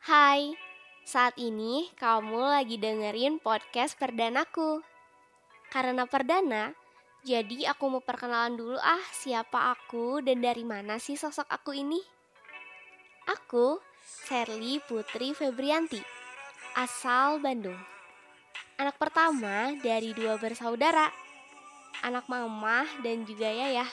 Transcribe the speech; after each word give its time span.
Hai, 0.00 0.56
saat 1.04 1.36
ini 1.36 1.84
kamu 2.00 2.40
lagi 2.40 2.80
dengerin 2.80 3.36
podcast 3.36 4.00
perdanaku. 4.00 4.80
Karena 5.68 6.08
perdana, 6.08 6.72
jadi 7.20 7.68
aku 7.68 7.84
mau 7.92 8.00
perkenalan 8.00 8.56
dulu 8.56 8.80
ah 8.80 9.04
siapa 9.12 9.76
aku 9.76 10.24
dan 10.24 10.40
dari 10.40 10.64
mana 10.64 10.96
sih 10.96 11.20
sosok 11.20 11.44
aku 11.52 11.76
ini. 11.76 12.00
Aku, 13.28 13.76
Sherly 14.00 14.80
Putri 14.88 15.36
Febrianti, 15.36 16.00
asal 16.80 17.36
Bandung. 17.36 17.76
Anak 18.80 18.96
pertama 18.96 19.76
dari 19.84 20.16
dua 20.16 20.40
bersaudara, 20.40 21.12
anak 22.00 22.24
mama 22.24 22.88
dan 23.04 23.28
juga 23.28 23.52
yayah. 23.52 23.92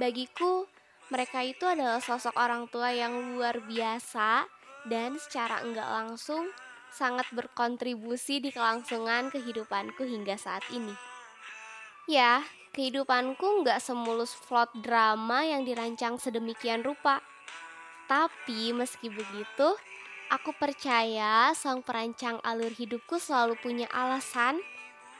Bagiku, 0.00 0.64
mereka 1.12 1.44
itu 1.44 1.68
adalah 1.68 2.00
sosok 2.00 2.32
orang 2.40 2.64
tua 2.72 2.96
yang 2.96 3.36
luar 3.36 3.60
biasa 3.60 4.55
dan 4.86 5.18
secara 5.18 5.62
enggak 5.62 5.86
langsung 5.86 6.50
sangat 6.94 7.28
berkontribusi 7.34 8.40
di 8.40 8.48
kelangsungan 8.48 9.28
kehidupanku 9.28 10.06
hingga 10.06 10.40
saat 10.40 10.64
ini. 10.72 10.94
Ya, 12.08 12.40
kehidupanku 12.72 13.66
nggak 13.66 13.82
semulus 13.82 14.32
plot 14.46 14.70
drama 14.80 15.42
yang 15.42 15.66
dirancang 15.66 16.16
sedemikian 16.16 16.86
rupa. 16.86 17.20
Tapi 18.06 18.70
meski 18.70 19.10
begitu, 19.10 19.74
aku 20.30 20.54
percaya 20.54 21.50
sang 21.52 21.82
perancang 21.82 22.38
alur 22.46 22.70
hidupku 22.70 23.18
selalu 23.18 23.58
punya 23.58 23.90
alasan 23.90 24.62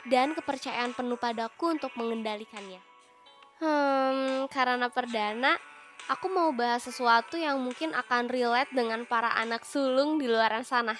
dan 0.06 0.38
kepercayaan 0.38 0.94
penuh 0.94 1.18
padaku 1.18 1.74
untuk 1.74 1.90
mengendalikannya. 1.98 2.78
Hmm, 3.58 4.46
karena 4.52 4.86
perdana, 4.86 5.58
aku 6.06 6.30
mau 6.30 6.54
bahas 6.54 6.86
sesuatu 6.86 7.34
yang 7.34 7.58
mungkin 7.58 7.90
akan 7.90 8.30
relate 8.30 8.70
dengan 8.70 9.02
para 9.04 9.34
anak 9.34 9.66
sulung 9.66 10.22
di 10.22 10.30
luar 10.30 10.54
sana. 10.62 10.94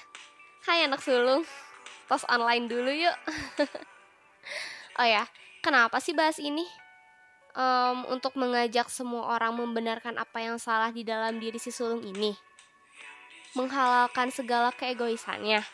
Hai 0.67 0.83
anak 0.83 0.99
sulung, 0.99 1.47
tos 2.11 2.27
online 2.27 2.67
dulu 2.67 2.91
yuk. 2.91 3.17
oh 4.99 5.07
ya, 5.07 5.23
kenapa 5.63 6.03
sih 6.03 6.11
bahas 6.11 6.37
ini? 6.43 6.67
Um, 7.57 8.05
untuk 8.13 8.37
mengajak 8.37 8.85
semua 8.93 9.33
orang 9.33 9.57
membenarkan 9.57 10.21
apa 10.21 10.45
yang 10.45 10.61
salah 10.61 10.93
di 10.93 11.01
dalam 11.01 11.41
diri 11.41 11.57
si 11.57 11.73
sulung 11.73 12.05
ini. 12.05 12.35
Menghalalkan 13.57 14.29
segala 14.29 14.69
keegoisannya. 14.75 15.65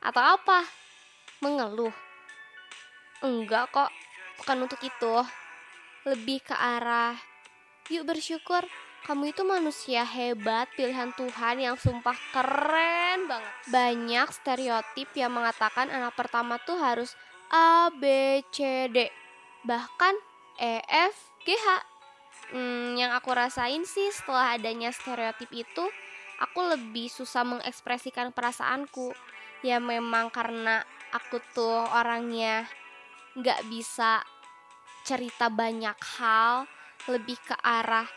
Atau 0.00 0.22
apa? 0.22 0.64
Mengeluh. 1.44 1.92
Enggak 3.20 3.68
kok, 3.74 3.90
bukan 4.40 4.64
untuk 4.64 4.80
itu. 4.80 5.14
Lebih 6.08 6.40
ke 6.48 6.56
arah 6.56 7.27
Yuk 7.88 8.04
bersyukur, 8.04 8.68
kamu 9.08 9.32
itu 9.32 9.48
manusia 9.48 10.04
hebat, 10.04 10.68
pilihan 10.76 11.08
Tuhan 11.16 11.56
yang 11.56 11.72
sumpah 11.80 12.12
keren 12.36 13.24
banget. 13.24 13.52
Banyak 13.72 14.28
stereotip 14.28 15.08
yang 15.16 15.32
mengatakan 15.32 15.88
anak 15.88 16.12
pertama 16.12 16.60
tuh 16.60 16.76
harus 16.76 17.16
A, 17.48 17.88
B, 17.88 18.04
C, 18.52 18.92
D. 18.92 19.08
Bahkan 19.64 20.14
E, 20.60 20.84
F, 20.84 21.16
G, 21.48 21.56
H. 21.56 21.66
Hmm, 22.52 22.92
yang 23.00 23.16
aku 23.16 23.32
rasain 23.32 23.88
sih 23.88 24.12
setelah 24.12 24.60
adanya 24.60 24.92
stereotip 24.92 25.48
itu, 25.56 25.84
aku 26.44 26.60
lebih 26.68 27.08
susah 27.08 27.40
mengekspresikan 27.40 28.36
perasaanku. 28.36 29.16
Ya 29.64 29.80
memang 29.80 30.28
karena 30.28 30.84
aku 31.08 31.40
tuh 31.56 31.88
orangnya 31.88 32.68
nggak 33.32 33.64
bisa 33.72 34.20
cerita 35.08 35.48
banyak 35.48 35.96
hal, 36.20 36.68
lebih 37.06 37.38
ke 37.38 37.54
arah 37.62 38.08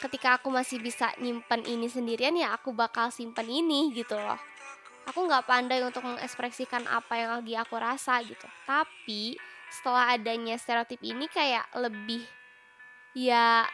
ketika 0.00 0.40
aku 0.40 0.48
masih 0.48 0.80
bisa 0.80 1.12
nyimpen 1.20 1.60
ini 1.68 1.86
sendirian 1.86 2.32
ya 2.32 2.56
aku 2.56 2.72
bakal 2.72 3.12
simpen 3.12 3.46
ini 3.46 3.92
gitu 3.92 4.16
loh. 4.16 4.40
Aku 5.12 5.28
nggak 5.28 5.44
pandai 5.44 5.84
untuk 5.84 6.04
mengekspresikan 6.04 6.88
apa 6.88 7.14
yang 7.20 7.30
lagi 7.40 7.54
aku 7.56 7.76
rasa 7.76 8.20
gitu. 8.24 8.48
Tapi 8.64 9.36
setelah 9.68 10.16
adanya 10.16 10.56
stereotip 10.56 11.00
ini 11.04 11.28
kayak 11.28 11.68
lebih 11.76 12.24
ya 13.12 13.68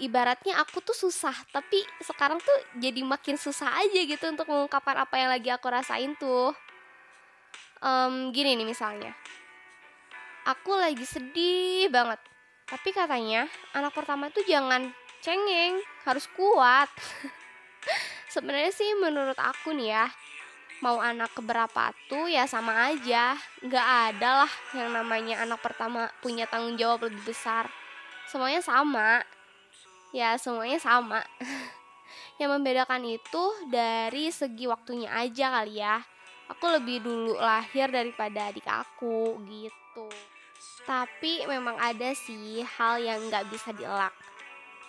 ibaratnya 0.00 0.60
aku 0.60 0.84
tuh 0.84 0.96
susah. 0.96 1.34
Tapi 1.48 1.80
sekarang 2.04 2.40
tuh 2.40 2.58
jadi 2.76 3.00
makin 3.00 3.40
susah 3.40 3.72
aja 3.80 4.00
gitu 4.04 4.24
untuk 4.28 4.48
mengungkapkan 4.48 5.00
apa 5.00 5.14
yang 5.16 5.30
lagi 5.32 5.48
aku 5.48 5.66
rasain 5.72 6.12
tuh. 6.20 6.52
Um, 7.82 8.30
gini 8.36 8.54
nih 8.54 8.68
misalnya. 8.68 9.16
Aku 10.42 10.74
lagi 10.74 11.06
sedih 11.06 11.86
banget 11.86 12.31
tapi 12.72 12.88
katanya 12.88 13.44
anak 13.76 13.92
pertama 13.92 14.32
itu 14.32 14.40
jangan 14.48 14.88
cengeng, 15.20 15.76
harus 16.08 16.24
kuat. 16.32 16.88
Sebenarnya 18.32 18.72
sih 18.72 18.96
menurut 18.96 19.36
aku 19.36 19.76
nih 19.76 19.92
ya, 19.92 20.08
mau 20.80 20.96
anak 21.04 21.36
keberapa 21.36 21.92
tuh 22.08 22.32
ya 22.32 22.48
sama 22.48 22.88
aja. 22.88 23.36
Nggak 23.60 23.88
ada 24.08 24.48
lah 24.48 24.52
yang 24.72 24.88
namanya 24.88 25.44
anak 25.44 25.60
pertama 25.60 26.08
punya 26.24 26.48
tanggung 26.48 26.80
jawab 26.80 27.12
lebih 27.12 27.20
besar. 27.28 27.68
Semuanya 28.24 28.64
sama. 28.64 29.20
Ya 30.16 30.40
semuanya 30.40 30.80
sama. 30.80 31.20
yang 32.40 32.56
membedakan 32.56 33.04
itu 33.04 33.44
dari 33.68 34.32
segi 34.32 34.64
waktunya 34.64 35.12
aja 35.12 35.60
kali 35.60 35.76
ya. 35.76 36.00
Aku 36.48 36.72
lebih 36.72 37.04
dulu 37.04 37.36
lahir 37.36 37.92
daripada 37.92 38.48
adik 38.48 38.64
aku 38.64 39.36
gitu. 39.44 40.31
Tapi 40.82 41.46
memang 41.46 41.78
ada 41.78 42.10
sih 42.14 42.62
hal 42.64 42.98
yang 42.98 43.30
nggak 43.30 43.46
bisa 43.50 43.70
dielak. 43.70 44.14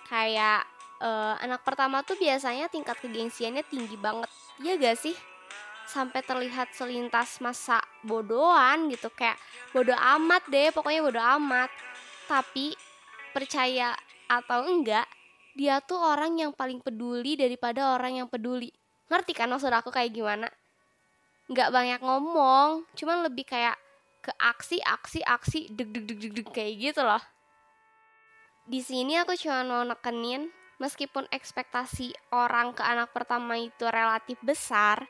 Kayak 0.10 0.66
uh, 1.04 1.36
anak 1.44 1.62
pertama 1.62 2.02
tuh 2.02 2.16
biasanya 2.16 2.72
tingkat 2.72 2.98
kegengsiannya 3.04 3.62
tinggi 3.68 4.00
banget. 4.00 4.30
Iya 4.64 4.80
gak 4.80 4.98
sih? 4.98 5.16
Sampai 5.84 6.24
terlihat 6.24 6.72
selintas 6.74 7.44
masa 7.44 7.84
bodohan 8.02 8.88
gitu 8.90 9.12
kayak 9.12 9.36
bodoh 9.76 9.98
amat 10.18 10.48
deh, 10.48 10.72
pokoknya 10.72 11.04
bodoh 11.04 11.26
amat. 11.38 11.70
Tapi 12.26 12.74
percaya 13.36 13.94
atau 14.32 14.66
enggak, 14.66 15.06
dia 15.54 15.84
tuh 15.84 16.00
orang 16.00 16.40
yang 16.40 16.52
paling 16.56 16.80
peduli 16.80 17.36
daripada 17.36 17.94
orang 17.94 18.24
yang 18.24 18.28
peduli. 18.32 18.72
Ngerti 19.12 19.36
kan 19.36 19.52
maksud 19.52 19.70
aku 19.70 19.92
kayak 19.92 20.16
gimana? 20.16 20.48
Nggak 21.52 21.70
banyak 21.70 22.00
ngomong, 22.00 22.88
cuman 22.96 23.28
lebih 23.28 23.44
kayak 23.44 23.76
ke 24.24 24.32
aksi 24.40 24.80
aksi 24.80 25.20
aksi 25.28 25.60
deg 25.76 25.92
deg 25.92 26.08
deg 26.08 26.18
deg, 26.24 26.32
deg 26.40 26.48
kayak 26.48 26.74
gitu 26.80 27.04
loh. 27.04 27.20
Di 28.64 28.80
sini 28.80 29.20
aku 29.20 29.36
cuma 29.36 29.68
mau 29.68 29.84
nekenin 29.84 30.48
meskipun 30.80 31.28
ekspektasi 31.28 32.16
orang 32.32 32.72
ke 32.72 32.80
anak 32.80 33.12
pertama 33.12 33.60
itu 33.60 33.84
relatif 33.92 34.40
besar 34.40 35.04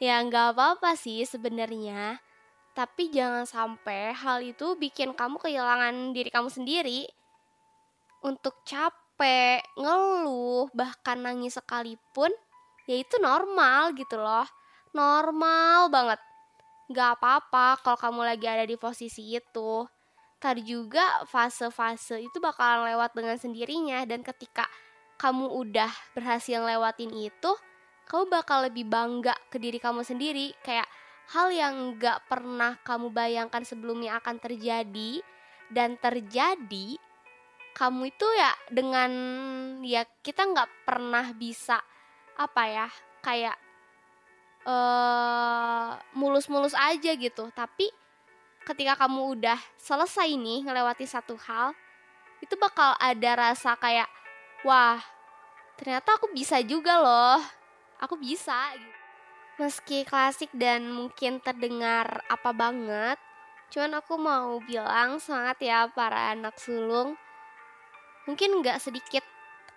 ya 0.00 0.18
nggak 0.24 0.56
apa-apa 0.56 0.96
sih 0.98 1.22
sebenarnya. 1.22 2.18
Tapi 2.72 3.12
jangan 3.12 3.44
sampai 3.44 4.16
hal 4.16 4.40
itu 4.40 4.74
bikin 4.74 5.12
kamu 5.12 5.36
kehilangan 5.38 6.16
diri 6.16 6.32
kamu 6.32 6.48
sendiri. 6.48 7.04
Untuk 8.24 8.64
capek, 8.64 9.60
ngeluh, 9.76 10.72
bahkan 10.72 11.20
nangis 11.20 11.60
sekalipun, 11.60 12.32
ya 12.88 12.96
itu 12.96 13.20
normal 13.20 13.92
gitu 13.92 14.16
loh. 14.16 14.48
Normal 14.96 15.92
banget 15.92 16.20
gak 16.90 17.22
apa-apa 17.22 17.78
kalau 17.80 17.98
kamu 17.98 18.20
lagi 18.34 18.46
ada 18.50 18.66
di 18.66 18.74
posisi 18.74 19.30
itu. 19.30 19.86
Tadi 20.40 20.66
juga 20.66 21.22
fase-fase 21.28 22.18
itu 22.18 22.42
bakalan 22.42 22.90
lewat 22.90 23.14
dengan 23.14 23.36
sendirinya 23.38 24.02
dan 24.08 24.26
ketika 24.26 24.66
kamu 25.20 25.46
udah 25.52 25.92
berhasil 26.16 26.64
lewatin 26.64 27.12
itu, 27.12 27.52
kamu 28.08 28.24
bakal 28.26 28.64
lebih 28.66 28.88
bangga 28.88 29.36
ke 29.52 29.60
diri 29.60 29.76
kamu 29.76 30.02
sendiri. 30.02 30.56
Kayak 30.64 30.88
hal 31.30 31.52
yang 31.54 31.94
gak 32.00 32.26
pernah 32.26 32.80
kamu 32.82 33.12
bayangkan 33.14 33.62
sebelumnya 33.62 34.18
akan 34.18 34.40
terjadi 34.40 35.20
dan 35.70 35.94
terjadi, 36.00 36.98
kamu 37.76 38.10
itu 38.10 38.26
ya 38.34 38.52
dengan 38.66 39.12
ya 39.86 40.02
kita 40.24 40.42
nggak 40.42 40.70
pernah 40.82 41.30
bisa 41.32 41.78
apa 42.34 42.62
ya 42.66 42.88
kayak 43.22 43.56
uh, 44.66 45.96
mulus-mulus 46.16 46.76
aja 46.76 47.12
gitu. 47.14 47.48
Tapi 47.52 47.88
ketika 48.64 49.06
kamu 49.06 49.40
udah 49.40 49.58
selesai 49.80 50.28
nih 50.36 50.68
ngelewati 50.68 51.08
satu 51.08 51.34
hal 51.48 51.72
itu 52.40 52.56
bakal 52.56 52.96
ada 52.96 53.30
rasa 53.36 53.76
kayak 53.76 54.08
wah 54.64 55.00
ternyata 55.80 56.16
aku 56.20 56.32
bisa 56.32 56.60
juga 56.64 57.00
loh. 57.00 57.40
Aku 58.00 58.16
bisa. 58.16 58.72
Gitu 58.76 59.00
meski 59.60 60.08
klasik 60.08 60.48
dan 60.56 60.88
mungkin 60.88 61.36
terdengar 61.44 62.24
apa 62.32 62.56
banget 62.56 63.20
cuman 63.68 64.00
aku 64.00 64.16
mau 64.16 64.56
bilang 64.64 65.20
semangat 65.20 65.60
ya 65.62 65.86
para 65.92 66.32
anak 66.34 66.56
sulung. 66.58 67.14
Mungkin 68.26 68.64
nggak 68.64 68.82
sedikit 68.82 69.22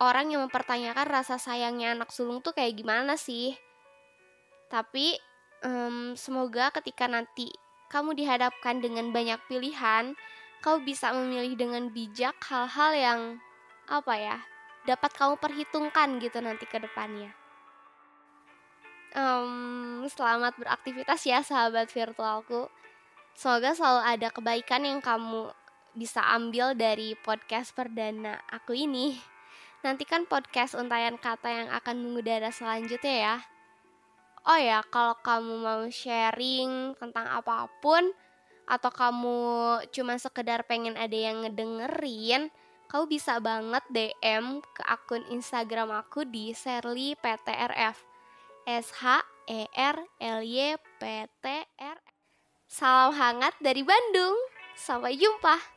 orang 0.02 0.32
yang 0.34 0.42
mempertanyakan 0.48 1.06
rasa 1.06 1.38
sayangnya 1.38 1.94
anak 1.94 2.10
sulung 2.10 2.42
tuh 2.42 2.56
kayak 2.56 2.74
gimana 2.74 3.14
sih 3.14 3.54
tapi 4.74 5.14
um, 5.62 6.18
semoga 6.18 6.74
ketika 6.74 7.06
nanti 7.06 7.54
kamu 7.94 8.18
dihadapkan 8.18 8.82
dengan 8.82 9.14
banyak 9.14 9.38
pilihan, 9.46 10.18
kau 10.58 10.82
bisa 10.82 11.14
memilih 11.14 11.54
dengan 11.54 11.94
bijak 11.94 12.34
hal-hal 12.42 12.90
yang 12.90 13.20
apa 13.86 14.14
ya 14.18 14.38
dapat 14.82 15.14
kamu 15.14 15.38
perhitungkan 15.38 16.18
gitu 16.18 16.42
nanti 16.42 16.66
ke 16.66 16.82
depannya. 16.82 17.30
um, 19.14 20.02
selamat 20.10 20.58
beraktivitas 20.58 21.22
ya 21.22 21.38
sahabat 21.46 21.86
virtualku. 21.94 22.66
Semoga 23.38 23.78
selalu 23.78 24.02
ada 24.02 24.28
kebaikan 24.34 24.82
yang 24.82 24.98
kamu 24.98 25.54
bisa 25.94 26.18
ambil 26.34 26.74
dari 26.74 27.14
podcast 27.22 27.70
perdana 27.70 28.42
aku 28.50 28.74
ini. 28.74 29.22
Nantikan 29.86 30.26
podcast 30.26 30.74
untayan 30.74 31.14
kata 31.14 31.46
yang 31.46 31.68
akan 31.70 32.02
mengudara 32.02 32.50
selanjutnya 32.50 33.14
ya. 33.14 33.53
Oh 34.44 34.60
ya, 34.60 34.84
kalau 34.92 35.16
kamu 35.24 35.56
mau 35.56 35.82
sharing 35.88 36.92
tentang 37.00 37.24
apa 37.32 37.64
pun 37.80 38.12
atau 38.68 38.92
kamu 38.92 39.40
cuma 39.88 40.20
sekedar 40.20 40.68
pengen 40.68 41.00
ada 41.00 41.16
yang 41.16 41.44
ngedengerin, 41.44 42.52
kamu 42.92 43.04
bisa 43.08 43.40
banget 43.40 43.80
DM 43.88 44.60
ke 44.60 44.82
akun 44.84 45.24
Instagram 45.32 45.96
aku 45.96 46.28
di 46.28 46.52
Serly 46.52 47.16
PTRF. 47.16 48.04
S 48.68 48.92
H 49.00 49.24
E 49.48 49.64
R 49.72 49.96
L 50.20 50.40
Y 50.44 50.76
P 51.00 51.02
T 51.40 51.46
R. 51.80 51.98
Salam 52.68 53.16
hangat 53.16 53.56
dari 53.64 53.80
Bandung. 53.80 54.36
Sampai 54.76 55.16
jumpa. 55.16 55.73